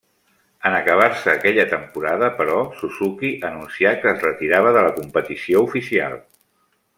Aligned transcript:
En 0.67 0.75
acabar-se 0.77 1.31
aquella 1.33 1.65
temporada, 1.73 2.29
però, 2.39 2.57
Suzuki 2.79 3.31
anuncià 3.51 3.93
que 4.01 4.11
es 4.15 4.25
retirava 4.29 4.73
de 4.79 4.83
la 4.87 4.97
competició 5.01 5.63
oficial. 5.69 6.19